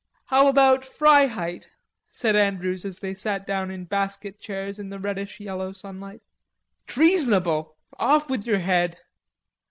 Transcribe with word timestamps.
"How 0.25 0.47
about 0.47 0.83
Freiheit?" 0.83 1.67
said 2.09 2.35
Andrews, 2.35 2.85
as 2.85 2.97
they 2.97 3.13
sat 3.13 3.45
down 3.45 3.69
in 3.69 3.85
basket 3.85 4.39
chairs 4.39 4.79
in 4.79 4.89
the 4.89 4.97
reddish 4.97 5.39
yellow 5.39 5.71
sunlight. 5.73 6.23
"Treasonable... 6.87 7.77
off 7.99 8.27
with 8.27 8.47
your 8.47 8.57
head." 8.57 8.97